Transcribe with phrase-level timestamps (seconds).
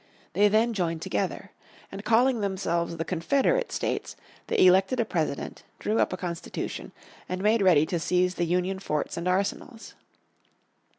[0.33, 1.51] They then joined together.
[1.91, 4.15] And calling themselves the Confederate States,
[4.47, 6.91] they elected a President, drew up a Constitution,
[7.29, 9.93] and made ready to seize the Union forts and arsenals.